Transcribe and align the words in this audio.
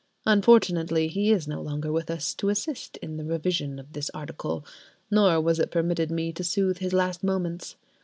Unfortunately 0.25 1.09
he 1.09 1.31
is 1.31 1.47
no 1.47 1.61
longer 1.61 1.91
with 1.91 2.09
us, 2.09 2.33
to 2.33 2.49
assist 2.49 2.97
in 3.03 3.17
the 3.17 3.23
revision 3.23 3.77
of 3.77 3.93
this 3.93 4.09
article: 4.15 4.65
nor 5.11 5.39
was 5.39 5.59
it 5.59 5.69
permitted 5.69 6.09
me 6.09 6.33
to 6.33 6.43
soothe 6.43 6.79
his 6.79 6.91
last 6.91 7.23
moments. 7.23 7.75